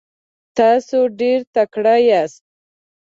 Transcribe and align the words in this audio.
تاسو 0.57 0.97
ډیر 1.19 1.39
تکړه 1.55 1.95
یاست. 2.09 2.41